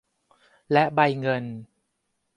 [0.71, 1.43] และใบเงิน